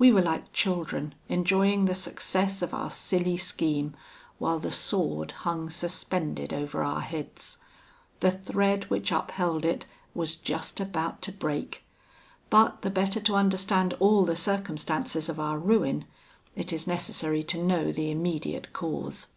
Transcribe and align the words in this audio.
We 0.00 0.10
were 0.10 0.20
like 0.20 0.52
children 0.52 1.14
enjoying 1.28 1.84
the 1.84 1.94
success 1.94 2.60
of 2.60 2.74
our 2.74 2.90
silly 2.90 3.36
scheme, 3.36 3.94
while 4.40 4.58
the 4.58 4.72
sword 4.72 5.30
hung 5.46 5.70
suspended 5.70 6.52
over 6.52 6.82
our 6.82 7.02
heads. 7.02 7.58
The 8.18 8.32
thread 8.32 8.90
which 8.90 9.12
upheld 9.12 9.64
it 9.64 9.86
was 10.12 10.34
just 10.34 10.80
about 10.80 11.22
to 11.22 11.30
break; 11.30 11.84
but 12.50 12.82
the 12.82 12.90
better 12.90 13.20
to 13.20 13.36
understand 13.36 13.94
all 14.00 14.24
the 14.24 14.34
circumstances 14.34 15.28
of 15.28 15.38
our 15.38 15.56
ruin, 15.60 16.04
it 16.56 16.72
is 16.72 16.88
necessary 16.88 17.44
to 17.44 17.62
know 17.62 17.92
the 17.92 18.10
immediate 18.10 18.72
cause. 18.72 19.28